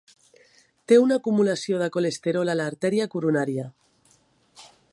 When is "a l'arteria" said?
2.53-3.07